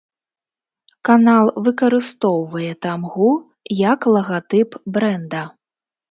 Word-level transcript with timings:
Канал 1.09 1.49
выкарыстоўвае 1.67 2.69
тамгу 2.85 3.29
як 3.81 4.07
лагатып 4.15 4.69
брэнда. 4.97 5.43